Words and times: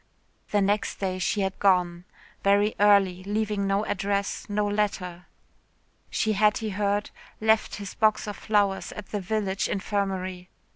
The 0.49 0.61
next 0.61 0.95
day 0.99 1.19
she 1.19 1.41
had 1.41 1.59
gone 1.59 2.05
very 2.43 2.73
early, 2.79 3.23
leaving 3.23 3.67
no 3.67 3.85
address, 3.85 4.49
no 4.49 4.65
letter. 4.65 5.27
She 6.09 6.33
had, 6.33 6.57
he 6.57 6.71
heard, 6.71 7.11
left 7.39 7.75
his 7.75 7.93
box 7.93 8.25
of 8.25 8.35
flowers 8.35 8.91
at 8.93 9.11
the 9.11 9.21
village 9.21 9.67
infirmary. 9.69 10.49